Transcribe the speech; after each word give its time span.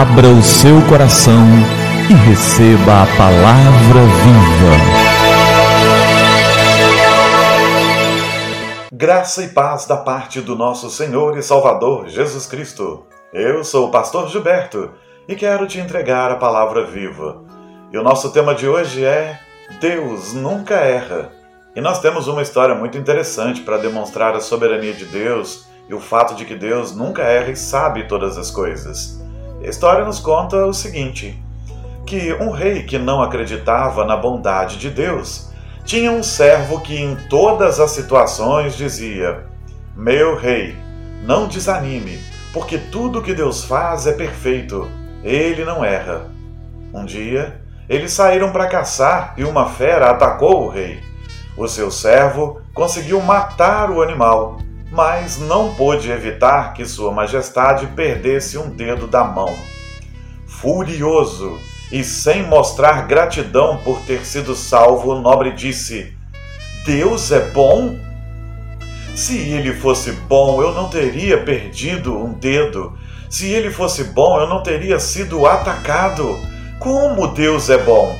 Abra 0.00 0.28
o 0.28 0.42
seu 0.42 0.80
coração 0.88 1.44
e 2.08 2.14
receba 2.30 3.02
a 3.02 3.06
palavra 3.18 4.00
viva. 4.24 4.74
Graça 8.90 9.44
e 9.44 9.48
paz 9.48 9.84
da 9.84 9.98
parte 9.98 10.40
do 10.40 10.56
nosso 10.56 10.88
Senhor 10.88 11.36
e 11.36 11.42
Salvador 11.42 12.08
Jesus 12.08 12.46
Cristo. 12.46 13.04
Eu 13.30 13.62
sou 13.62 13.88
o 13.88 13.90
pastor 13.90 14.30
Gilberto 14.30 14.90
e 15.28 15.34
quero 15.34 15.66
te 15.66 15.78
entregar 15.78 16.30
a 16.30 16.36
palavra 16.36 16.86
viva. 16.86 17.42
E 17.92 17.98
o 17.98 18.02
nosso 18.02 18.32
tema 18.32 18.54
de 18.54 18.66
hoje 18.66 19.04
é 19.04 19.38
Deus 19.82 20.32
nunca 20.32 20.76
erra. 20.76 21.30
E 21.76 21.80
nós 21.82 22.00
temos 22.00 22.26
uma 22.26 22.40
história 22.40 22.74
muito 22.74 22.96
interessante 22.96 23.60
para 23.60 23.76
demonstrar 23.76 24.34
a 24.34 24.40
soberania 24.40 24.94
de 24.94 25.04
Deus 25.04 25.66
e 25.90 25.92
o 25.92 26.00
fato 26.00 26.34
de 26.34 26.46
que 26.46 26.54
Deus 26.54 26.96
nunca 26.96 27.20
erra 27.20 27.50
e 27.50 27.56
sabe 27.56 28.08
todas 28.08 28.38
as 28.38 28.50
coisas. 28.50 29.19
A 29.62 29.66
história 29.68 30.04
nos 30.04 30.18
conta 30.18 30.66
o 30.66 30.72
seguinte: 30.72 31.40
que 32.06 32.32
um 32.34 32.50
rei 32.50 32.82
que 32.82 32.98
não 32.98 33.22
acreditava 33.22 34.04
na 34.04 34.16
bondade 34.16 34.78
de 34.78 34.90
Deus 34.90 35.50
tinha 35.84 36.10
um 36.10 36.22
servo 36.22 36.80
que 36.80 36.96
em 36.96 37.16
todas 37.28 37.78
as 37.78 37.90
situações 37.90 38.76
dizia: 38.76 39.46
Meu 39.94 40.36
rei, 40.36 40.74
não 41.22 41.46
desanime, 41.46 42.18
porque 42.52 42.78
tudo 42.78 43.22
que 43.22 43.34
Deus 43.34 43.64
faz 43.64 44.06
é 44.06 44.12
perfeito, 44.12 44.88
ele 45.22 45.64
não 45.64 45.84
erra. 45.84 46.30
Um 46.92 47.04
dia, 47.04 47.60
eles 47.88 48.12
saíram 48.12 48.50
para 48.50 48.66
caçar 48.66 49.34
e 49.36 49.44
uma 49.44 49.68
fera 49.68 50.10
atacou 50.10 50.66
o 50.66 50.68
rei. 50.68 51.00
O 51.56 51.68
seu 51.68 51.90
servo 51.90 52.60
conseguiu 52.72 53.20
matar 53.20 53.90
o 53.90 54.02
animal, 54.02 54.58
mas 54.90 55.38
não 55.38 55.74
pôde 55.74 56.10
evitar 56.10 56.72
que 56.72 56.84
Sua 56.84 57.12
Majestade 57.12 57.86
perdesse 57.88 58.58
um 58.58 58.70
dedo 58.70 59.06
da 59.06 59.24
mão. 59.24 59.56
Furioso 60.46 61.58
e 61.92 62.04
sem 62.04 62.44
mostrar 62.44 63.06
gratidão 63.06 63.78
por 63.78 64.00
ter 64.02 64.24
sido 64.24 64.54
salvo, 64.54 65.12
o 65.12 65.20
nobre 65.20 65.52
disse: 65.52 66.12
Deus 66.84 67.30
é 67.30 67.50
bom? 67.50 67.98
Se 69.14 69.36
ele 69.36 69.74
fosse 69.74 70.12
bom, 70.12 70.62
eu 70.62 70.72
não 70.72 70.88
teria 70.88 71.42
perdido 71.42 72.16
um 72.16 72.32
dedo. 72.32 72.96
Se 73.28 73.50
ele 73.50 73.70
fosse 73.70 74.04
bom, 74.04 74.40
eu 74.40 74.48
não 74.48 74.62
teria 74.62 74.98
sido 74.98 75.46
atacado. 75.46 76.38
Como 76.78 77.28
Deus 77.28 77.68
é 77.68 77.78
bom? 77.78 78.16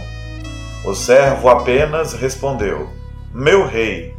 O 0.84 0.94
servo 0.94 1.48
apenas 1.48 2.12
respondeu: 2.12 2.88
Meu 3.32 3.66
rei, 3.66 4.14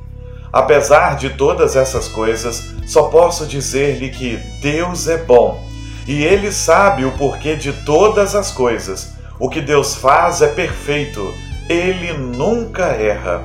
apesar 0.52 1.16
de 1.16 1.32
todas 1.32 1.76
essas 1.76 2.08
coisas, 2.08 2.74
só 2.86 3.04
posso 3.04 3.46
dizer-lhe 3.46 4.10
que 4.10 4.38
Deus 4.62 5.08
é 5.08 5.18
bom 5.18 5.72
e 6.08 6.24
ele 6.24 6.52
sabe 6.52 7.06
o 7.06 7.12
porquê 7.12 7.56
de 7.56 7.72
todas 7.86 8.36
as 8.36 8.52
coisas. 8.52 9.14
O 9.40 9.50
que 9.50 9.62
Deus 9.62 9.96
faz 9.96 10.42
é 10.42 10.48
perfeito, 10.48 11.34
ele 11.70 12.14
nunca 12.14 12.86
erra. 12.88 13.44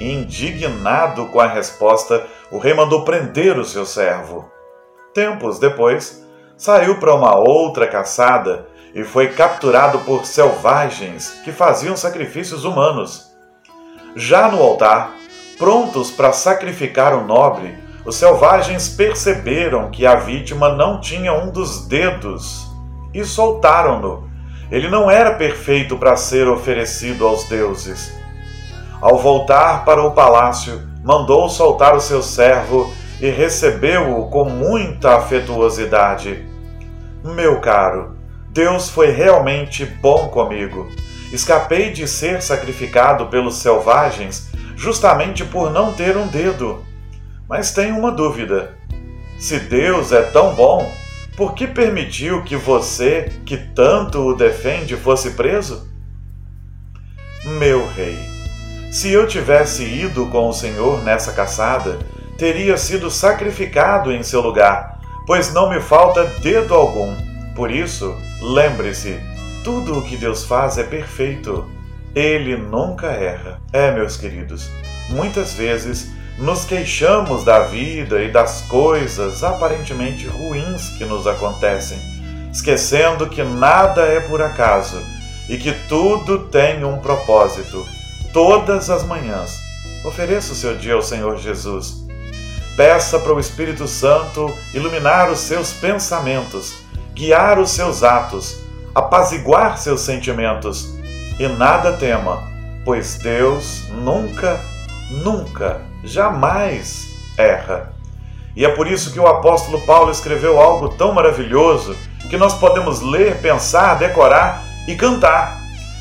Indignado 0.00 1.26
com 1.26 1.40
a 1.40 1.46
resposta, 1.46 2.26
o 2.50 2.58
rei 2.58 2.74
mandou 2.74 3.04
prender 3.04 3.58
o 3.58 3.64
seu 3.64 3.84
servo. 3.84 4.50
Tempos 5.12 5.58
depois, 5.58 6.24
saiu 6.56 6.98
para 6.98 7.14
uma 7.14 7.36
outra 7.36 7.86
caçada 7.86 8.66
e 8.94 9.04
foi 9.04 9.28
capturado 9.28 9.98
por 10.00 10.24
selvagens 10.24 11.40
que 11.44 11.52
faziam 11.52 11.96
sacrifícios 11.96 12.64
humanos. 12.64 13.30
Já 14.16 14.48
no 14.48 14.62
altar, 14.62 15.12
prontos 15.60 16.10
para 16.10 16.32
sacrificar 16.32 17.14
o 17.14 17.26
nobre, 17.26 17.76
os 18.06 18.16
selvagens 18.16 18.88
perceberam 18.88 19.90
que 19.90 20.06
a 20.06 20.14
vítima 20.14 20.70
não 20.70 20.98
tinha 20.98 21.34
um 21.34 21.50
dos 21.50 21.86
dedos 21.86 22.66
e 23.12 23.22
soltaram-no. 23.26 24.26
Ele 24.70 24.88
não 24.88 25.10
era 25.10 25.34
perfeito 25.34 25.98
para 25.98 26.16
ser 26.16 26.48
oferecido 26.48 27.26
aos 27.26 27.44
deuses. 27.44 28.10
Ao 29.02 29.18
voltar 29.18 29.84
para 29.84 30.02
o 30.02 30.12
palácio, 30.12 30.80
mandou 31.04 31.46
soltar 31.50 31.94
o 31.94 32.00
seu 32.00 32.22
servo 32.22 32.90
e 33.20 33.28
recebeu-o 33.28 34.30
com 34.30 34.44
muita 34.44 35.16
afetuosidade. 35.16 36.42
Meu 37.22 37.60
caro, 37.60 38.16
Deus 38.48 38.88
foi 38.88 39.10
realmente 39.10 39.84
bom 39.84 40.28
comigo. 40.28 40.88
Escapei 41.30 41.92
de 41.92 42.08
ser 42.08 42.40
sacrificado 42.40 43.26
pelos 43.26 43.56
selvagens 43.56 44.49
justamente 44.80 45.44
por 45.44 45.70
não 45.70 45.92
ter 45.92 46.16
um 46.16 46.26
dedo. 46.26 46.82
Mas 47.46 47.74
tenho 47.74 47.98
uma 47.98 48.10
dúvida. 48.10 48.78
Se 49.38 49.60
Deus 49.60 50.10
é 50.10 50.22
tão 50.22 50.54
bom, 50.54 50.90
por 51.36 51.54
que 51.54 51.66
permitiu 51.66 52.42
que 52.42 52.56
você, 52.56 53.30
que 53.44 53.58
tanto 53.58 54.20
o 54.20 54.34
defende, 54.34 54.96
fosse 54.96 55.32
preso? 55.32 55.86
Meu 57.44 57.86
rei, 57.88 58.18
se 58.90 59.10
eu 59.10 59.26
tivesse 59.26 59.84
ido 59.84 60.26
com 60.28 60.48
o 60.48 60.52
Senhor 60.54 61.02
nessa 61.04 61.32
caçada, 61.32 61.98
teria 62.38 62.78
sido 62.78 63.10
sacrificado 63.10 64.10
em 64.10 64.22
seu 64.22 64.40
lugar, 64.40 64.98
pois 65.26 65.52
não 65.52 65.68
me 65.68 65.80
falta 65.80 66.24
dedo 66.24 66.74
algum. 66.74 67.14
Por 67.54 67.70
isso, 67.70 68.16
lembre-se, 68.40 69.20
tudo 69.62 69.98
o 69.98 70.02
que 70.02 70.16
Deus 70.16 70.44
faz 70.44 70.78
é 70.78 70.84
perfeito. 70.84 71.68
Ele 72.14 72.56
nunca 72.56 73.06
erra. 73.08 73.60
É, 73.72 73.90
meus 73.92 74.16
queridos, 74.16 74.68
muitas 75.08 75.54
vezes 75.54 76.10
nos 76.38 76.64
queixamos 76.64 77.44
da 77.44 77.60
vida 77.60 78.22
e 78.22 78.30
das 78.30 78.62
coisas 78.62 79.44
aparentemente 79.44 80.26
ruins 80.26 80.88
que 80.96 81.04
nos 81.04 81.26
acontecem, 81.26 81.98
esquecendo 82.50 83.28
que 83.28 83.42
nada 83.42 84.02
é 84.02 84.20
por 84.20 84.40
acaso 84.40 85.00
e 85.48 85.58
que 85.58 85.72
tudo 85.88 86.46
tem 86.46 86.84
um 86.84 86.98
propósito. 86.98 87.84
Todas 88.32 88.88
as 88.88 89.04
manhãs, 89.04 89.58
ofereça 90.04 90.52
o 90.52 90.56
seu 90.56 90.76
dia 90.76 90.94
ao 90.94 91.02
Senhor 91.02 91.36
Jesus. 91.36 92.06
Peça 92.76 93.18
para 93.18 93.34
o 93.34 93.40
Espírito 93.40 93.86
Santo 93.86 94.50
iluminar 94.72 95.30
os 95.30 95.40
seus 95.40 95.72
pensamentos, 95.72 96.74
guiar 97.14 97.58
os 97.58 97.70
seus 97.70 98.02
atos, 98.02 98.60
apaziguar 98.94 99.76
seus 99.76 100.00
sentimentos. 100.00 100.99
E 101.40 101.48
nada 101.48 101.94
tema, 101.94 102.42
pois 102.84 103.16
Deus 103.16 103.88
nunca, 103.88 104.60
nunca, 105.10 105.80
jamais 106.04 107.08
erra. 107.38 107.94
E 108.54 108.62
é 108.62 108.68
por 108.68 108.86
isso 108.86 109.10
que 109.10 109.18
o 109.18 109.26
apóstolo 109.26 109.80
Paulo 109.86 110.10
escreveu 110.10 110.60
algo 110.60 110.90
tão 110.90 111.14
maravilhoso 111.14 111.96
que 112.28 112.36
nós 112.36 112.52
podemos 112.58 113.00
ler, 113.00 113.38
pensar, 113.38 113.94
decorar 113.94 114.62
e 114.86 114.94
cantar, 114.94 115.58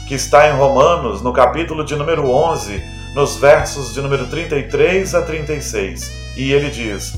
que 0.09 0.13
está 0.13 0.49
em 0.49 0.57
Romanos, 0.57 1.21
no 1.21 1.31
capítulo 1.31 1.85
de 1.85 1.95
número 1.95 2.29
11, 2.29 2.83
nos 3.15 3.37
versos 3.37 3.93
de 3.93 4.01
número 4.01 4.27
33 4.27 5.15
a 5.15 5.21
36. 5.21 6.11
E 6.35 6.51
ele 6.51 6.69
diz: 6.69 7.17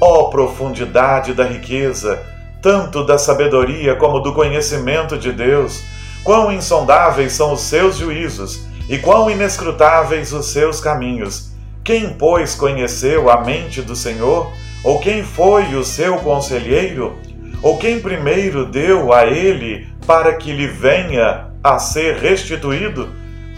Ó 0.00 0.20
oh, 0.20 0.30
profundidade 0.30 1.34
da 1.34 1.46
riqueza, 1.46 2.24
tanto 2.62 3.04
da 3.04 3.18
sabedoria 3.18 3.96
como 3.96 4.20
do 4.20 4.32
conhecimento 4.32 5.18
de 5.18 5.32
Deus, 5.32 5.82
quão 6.24 6.52
insondáveis 6.52 7.32
são 7.32 7.52
os 7.52 7.60
seus 7.60 7.96
juízos 7.96 8.60
e 8.88 8.98
quão 8.98 9.30
inescrutáveis 9.30 10.32
os 10.32 10.46
seus 10.46 10.80
caminhos. 10.80 11.50
Quem, 11.82 12.12
pois, 12.14 12.54
conheceu 12.54 13.30
a 13.30 13.42
mente 13.42 13.80
do 13.80 13.96
Senhor? 13.96 14.52
Ou 14.82 14.98
quem 15.00 15.22
foi 15.22 15.74
o 15.74 15.84
seu 15.84 16.18
conselheiro? 16.18 17.16
Ou 17.62 17.78
quem 17.78 18.00
primeiro 18.00 18.64
deu 18.66 19.12
a 19.12 19.26
ele 19.26 19.88
para 20.06 20.34
que 20.34 20.52
lhe 20.52 20.66
venha 20.66 21.50
a 21.62 21.78
ser 21.78 22.16
restituído? 22.16 23.08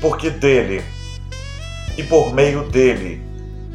Porque 0.01 0.31
dele, 0.31 0.83
e 1.97 2.03
por 2.03 2.35
meio 2.35 2.65
dele, 2.65 3.23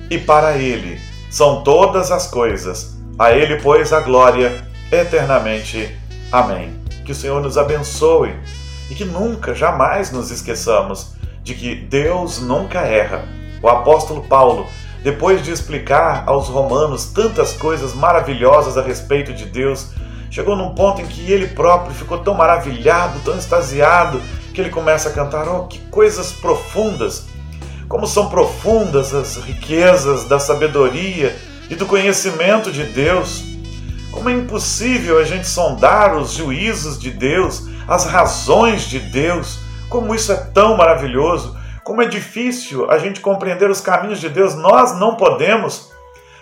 e 0.09 0.17
para 0.17 0.57
ele, 0.57 0.99
são 1.29 1.63
todas 1.63 2.11
as 2.11 2.27
coisas. 2.27 2.97
A 3.17 3.31
ele, 3.31 3.61
pois, 3.61 3.93
a 3.93 4.01
glória 4.01 4.63
eternamente. 4.91 5.95
Amém. 6.31 6.73
Que 7.05 7.11
o 7.13 7.15
Senhor 7.15 7.41
nos 7.41 7.57
abençoe 7.57 8.35
e 8.89 8.95
que 8.95 9.05
nunca, 9.05 9.53
jamais 9.53 10.11
nos 10.11 10.31
esqueçamos 10.31 11.11
de 11.43 11.53
que 11.53 11.75
Deus 11.75 12.39
nunca 12.39 12.79
erra. 12.81 13.25
O 13.61 13.69
apóstolo 13.69 14.23
Paulo, 14.23 14.67
depois 15.03 15.43
de 15.43 15.51
explicar 15.51 16.23
aos 16.25 16.47
romanos 16.47 17.05
tantas 17.05 17.53
coisas 17.53 17.93
maravilhosas 17.93 18.77
a 18.77 18.81
respeito 18.81 19.33
de 19.33 19.45
Deus, 19.45 19.91
chegou 20.29 20.55
num 20.55 20.75
ponto 20.75 21.01
em 21.01 21.05
que 21.05 21.31
ele 21.31 21.47
próprio 21.47 21.95
ficou 21.95 22.19
tão 22.19 22.33
maravilhado, 22.33 23.19
tão 23.23 23.37
extasiado, 23.37 24.21
que 24.53 24.61
ele 24.61 24.69
começa 24.69 25.09
a 25.09 25.13
cantar: 25.13 25.47
Oh, 25.47 25.65
que 25.65 25.79
coisas 25.89 26.31
profundas! 26.31 27.25
Como 27.87 28.05
são 28.05 28.27
profundas 28.27 29.13
as 29.13 29.37
riquezas 29.37 30.25
da 30.25 30.39
sabedoria 30.39 31.35
e 31.69 31.75
do 31.75 31.85
conhecimento 31.85 32.71
de 32.71 32.83
Deus! 32.83 33.43
Como 34.11 34.29
é 34.29 34.33
impossível 34.33 35.19
a 35.19 35.23
gente 35.23 35.47
sondar 35.47 36.17
os 36.17 36.33
juízos 36.33 36.99
de 36.99 37.11
Deus, 37.11 37.67
as 37.87 38.05
razões 38.05 38.83
de 38.83 38.99
Deus! 38.99 39.59
Como 39.89 40.13
isso 40.13 40.31
é 40.31 40.35
tão 40.35 40.75
maravilhoso! 40.75 41.57
Como 41.83 42.01
é 42.01 42.05
difícil 42.05 42.91
a 42.91 42.97
gente 42.97 43.21
compreender 43.21 43.69
os 43.69 43.79
caminhos 43.79 44.19
de 44.19 44.27
Deus, 44.27 44.55
nós 44.55 44.99
não 44.99 45.15
podemos, 45.15 45.89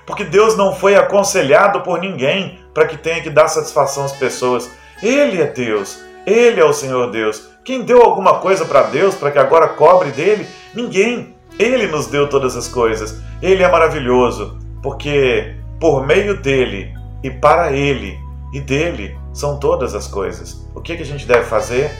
porque 0.04 0.24
Deus 0.24 0.58
não 0.58 0.76
foi 0.76 0.96
aconselhado 0.96 1.82
por 1.82 2.00
ninguém 2.00 2.60
para 2.74 2.88
que 2.88 2.98
tenha 2.98 3.22
que 3.22 3.30
dar 3.30 3.48
satisfação 3.48 4.06
às 4.06 4.14
pessoas. 4.14 4.72
Ele 5.04 5.40
é 5.40 5.46
Deus, 5.46 6.00
Ele 6.26 6.60
é 6.60 6.66
o 6.66 6.74
Senhor 6.74 7.12
Deus. 7.12 7.48
Quem 7.64 7.84
deu 7.84 8.02
alguma 8.02 8.40
coisa 8.40 8.66
para 8.66 8.84
Deus 8.84 9.14
para 9.14 9.30
que 9.30 9.38
agora 9.38 9.68
cobre 9.68 10.10
dele? 10.10 10.48
Ninguém. 10.74 11.36
Ele 11.60 11.86
nos 11.86 12.08
deu 12.08 12.28
todas 12.28 12.56
as 12.56 12.68
coisas. 12.68 13.22
Ele 13.40 13.62
é 13.62 13.70
maravilhoso, 13.70 14.58
porque 14.82 15.56
por 15.80 16.06
meio 16.08 16.42
dele 16.42 16.92
e 17.24 17.30
para 17.30 17.72
ele 17.72 18.25
e 18.56 18.62
dele 18.62 19.19
são 19.34 19.57
todas 19.57 19.94
as 19.94 20.07
coisas. 20.07 20.66
O 20.74 20.80
que, 20.80 20.96
que 20.96 21.04
a 21.04 21.06
gente 21.06 21.28
deve 21.28 21.44
fazer? 21.44 21.92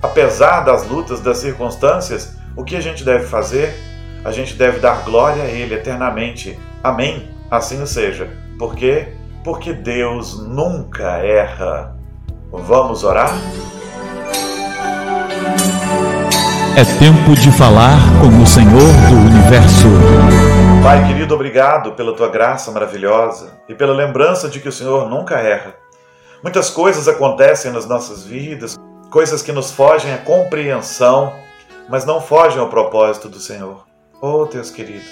Apesar 0.00 0.60
das 0.60 0.86
lutas, 0.86 1.20
das 1.20 1.38
circunstâncias, 1.38 2.36
o 2.56 2.62
que 2.62 2.76
a 2.76 2.80
gente 2.80 3.04
deve 3.04 3.26
fazer? 3.26 3.74
A 4.24 4.30
gente 4.30 4.54
deve 4.54 4.78
dar 4.78 5.02
glória 5.02 5.42
a 5.42 5.46
Ele 5.46 5.74
eternamente. 5.74 6.56
Amém? 6.84 7.30
Assim 7.50 7.82
o 7.82 7.86
seja. 7.86 8.30
Por 8.56 8.76
quê? 8.76 9.08
Porque 9.42 9.72
Deus 9.72 10.38
nunca 10.38 11.18
erra. 11.18 11.96
Vamos 12.52 13.02
orar? 13.02 13.34
É 16.76 16.84
tempo 17.00 17.34
de 17.34 17.50
falar 17.50 17.98
com 18.20 18.40
o 18.40 18.46
Senhor 18.46 18.70
do 18.70 19.16
Universo. 19.16 19.88
Pai 20.80 21.08
querido, 21.08 21.34
obrigado 21.34 21.92
pela 21.92 22.14
tua 22.14 22.28
graça 22.28 22.70
maravilhosa 22.70 23.58
e 23.68 23.74
pela 23.74 23.92
lembrança 23.92 24.48
de 24.48 24.60
que 24.60 24.68
o 24.68 24.72
Senhor 24.72 25.08
nunca 25.10 25.40
erra. 25.40 25.82
Muitas 26.44 26.70
coisas 26.70 27.08
acontecem 27.08 27.72
nas 27.72 27.86
nossas 27.86 28.22
vidas, 28.22 28.76
coisas 29.10 29.42
que 29.42 29.50
nos 29.50 29.72
fogem 29.72 30.14
à 30.14 30.18
compreensão, 30.18 31.32
mas 31.88 32.04
não 32.04 32.20
fogem 32.20 32.60
ao 32.60 32.68
propósito 32.68 33.28
do 33.28 33.40
Senhor. 33.40 33.84
Oh, 34.22 34.44
Deus 34.44 34.70
querido, 34.70 35.04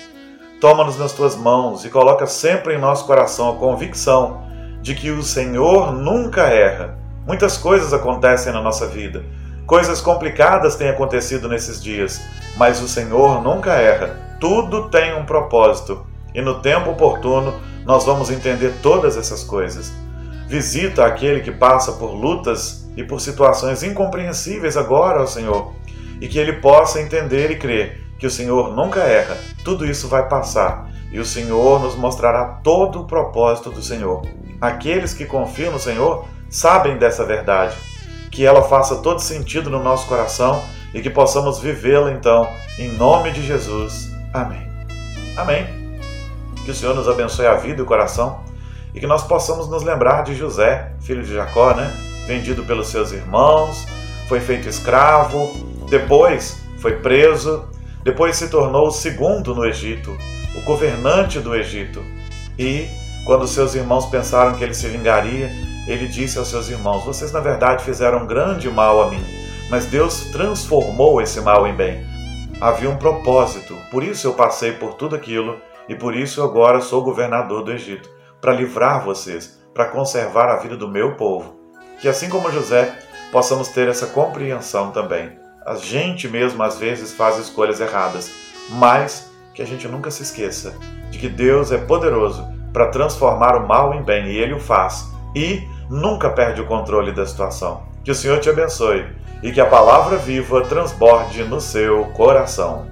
toma-nos 0.61 0.97
nas 0.97 1.11
tuas 1.11 1.35
mãos 1.35 1.85
e 1.85 1.91
coloca 1.91 2.29
sempre 2.29 2.75
em 2.75 2.79
nosso 2.79 3.07
coração 3.07 3.51
a 3.51 3.57
convicção 3.57 4.43
de 4.81 4.95
que 4.95 5.11
o 5.11 5.25
Senhor 5.25 5.93
nunca 5.93 6.43
erra. 6.43 6.97
Muitas 7.27 7.57
coisas 7.57 7.93
acontecem 7.93 8.53
na 8.53 8.61
nossa 8.61 8.87
vida 8.87 9.25
Coisas 9.67 10.01
complicadas 10.01 10.75
têm 10.75 10.89
acontecido 10.89 11.49
nesses 11.49 11.83
dias, 11.83 12.21
mas 12.57 12.83
o 12.83 12.89
Senhor 12.89 13.43
nunca 13.43 13.73
erra. 13.73 14.19
Tudo 14.41 14.91
tem 14.91 15.15
um 15.15 15.25
propósito 15.25 16.05
e 16.35 16.43
no 16.43 16.61
tempo 16.61 16.91
oportuno 16.91 17.55
nós 17.85 18.05
vamos 18.05 18.31
entender 18.31 18.75
todas 18.83 19.17
essas 19.17 19.45
coisas. 19.45 19.93
Visita 20.53 21.07
aquele 21.07 21.41
que 21.41 21.51
passa 21.51 21.93
por 21.93 22.13
lutas 22.13 22.87
e 22.95 23.03
por 23.03 23.23
situações 23.23 23.83
incompreensíveis 23.83 24.77
agora, 24.77 25.23
ó 25.23 25.27
Senhor, 25.27 25.73
e 26.21 26.29
que 26.29 26.39
ele 26.39 26.53
possa 26.53 27.01
entender 27.01 27.51
e 27.51 27.57
crer 27.57 28.07
que 28.19 28.27
o 28.27 28.31
Senhor 28.31 28.77
nunca 28.77 29.01
erra. 29.01 29.39
Tudo 29.65 29.87
isso 29.87 30.09
vai 30.09 30.29
passar 30.29 30.91
e 31.11 31.19
o 31.19 31.25
Senhor 31.25 31.81
nos 31.81 31.95
mostrará 31.95 32.61
todo 32.63 33.01
o 33.01 33.07
propósito 33.07 33.71
do 33.71 33.81
Senhor. 33.81 34.27
Aqueles 34.61 35.15
que 35.15 35.25
confiam 35.25 35.73
no 35.73 35.79
Senhor 35.79 36.27
sabem 36.51 36.99
dessa 36.99 37.25
verdade 37.25 37.75
que 38.31 38.45
ela 38.45 38.63
faça 38.63 38.97
todo 38.97 39.21
sentido 39.21 39.71
no 39.71 39.83
nosso 39.83 40.07
coração 40.07 40.63
e 40.93 41.01
que 41.01 41.09
possamos 41.09 41.61
vivê-la 41.61 42.13
então, 42.13 42.47
em 42.79 42.93
nome 42.93 43.33
de 43.33 43.43
Jesus. 43.43 44.13
Amém. 44.35 44.71
Amém. 45.35 45.67
Que 46.63 46.71
o 46.71 46.75
Senhor 46.75 46.95
nos 46.95 47.09
abençoe 47.09 47.47
a 47.47 47.55
vida 47.55 47.81
e 47.81 47.83
o 47.83 47.87
coração 47.87 48.52
e 48.95 49.01
que 49.01 49.07
nós 49.07 49.23
possamos 49.23 49.69
nos 49.69 49.83
lembrar 49.83 50.23
de 50.23 50.35
José, 50.35 50.93
filho 51.01 51.23
de 51.23 51.35
Jacó, 51.35 51.75
né? 51.75 51.91
Vendido 52.27 52.63
pelos 52.65 52.89
seus 52.89 53.11
irmãos, 53.13 53.87
foi 54.29 54.41
feito 54.41 54.69
escravo, 54.69 55.53
depois 55.89 56.63
foi 56.79 56.97
preso, 56.97 57.69
depois 58.05 58.37
se 58.37 58.49
tornou 58.49 58.89
o 58.89 58.93
segundo 58.93 59.55
no 59.55 59.65
Egito, 59.65 60.17
o 60.55 60.61
governante 60.63 61.41
do 61.41 61.55
Egito. 61.55 62.03
E, 62.59 62.87
quando 63.25 63.47
seus 63.47 63.75
irmãos 63.75 64.07
pensaram 64.07 64.55
que 64.57 64.65
ele 64.65 64.75
se 64.75 64.89
vingaria, 64.89 65.51
ele 65.87 66.07
disse 66.07 66.39
aos 66.39 66.49
seus 66.49 66.69
irmãos: 66.69 67.05
Vocês 67.05 67.33
na 67.33 67.41
verdade 67.41 67.85
fizeram 67.85 68.27
grande 68.27 68.69
mal 68.69 69.03
a 69.03 69.11
mim, 69.11 69.25
mas 69.71 69.87
Deus 69.87 70.27
transformou 70.33 71.21
esse 71.21 71.41
mal 71.41 71.67
em 71.67 71.75
bem. 71.75 72.07
Havia 72.61 72.91
um 72.91 72.97
propósito, 72.97 73.77
por 73.91 74.05
isso 74.05 74.29
eu 74.29 74.35
passei 74.35 74.73
por 74.73 74.95
tudo 74.95 75.17
aquilo 75.17 75.59
e 75.89 75.95
por 75.97 76.15
isso 76.15 76.43
agora 76.43 76.81
sou 76.81 77.03
governador 77.03 77.65
do 77.65 77.73
Egito 77.73 78.09
para 78.43 78.53
livrar 78.53 79.05
vocês, 79.05 79.57
para 79.73 79.87
conservar 79.87 80.51
a 80.51 80.57
vida 80.57 80.77
do 80.77 80.89
meu 80.89 81.15
povo. 81.15 81.57
Que 82.01 82.09
assim 82.09 82.29
como 82.29 82.51
José, 82.51 82.93
possamos 83.31 83.69
ter 83.69 83.89
essa 83.89 84.09
compreensão 84.09 84.91
também. 84.91 85.39
A 85.65 85.77
gente 85.77 86.29
mesmo 86.29 86.61
às 86.65 86.77
vezes 86.77 87.13
faz 87.13 87.39
escolhas 87.39 87.81
erradas, 87.81 88.33
mas 88.69 89.31
que 89.55 89.63
a 89.63 89.67
gente 89.67 89.87
nunca 89.87 90.11
se 90.11 90.25
esqueça 90.25 90.75
de 91.11 91.19
que 91.19 91.29
Deus 91.29 91.71
é 91.71 91.79
poderoso 91.79 92.45
para 92.73 92.89
transformar 92.89 93.57
o 93.57 93.69
mal 93.69 93.95
em 93.95 94.03
bem 94.03 94.27
e 94.27 94.37
ele 94.37 94.55
o 94.55 94.61
faz. 94.61 95.09
E 95.37 95.63
nunca 95.89 96.29
perde 96.29 96.61
o 96.61 96.67
controle 96.67 97.13
da 97.13 97.25
situação. 97.25 97.85
Que 98.03 98.11
o 98.11 98.15
Senhor 98.15 98.41
te 98.41 98.51
abençoe 98.51 99.07
e 99.41 99.53
que 99.53 99.61
a 99.61 99.67
palavra 99.67 100.17
viva 100.17 100.63
transborde 100.63 101.45
no 101.45 101.61
seu 101.61 102.07
coração. 102.07 102.92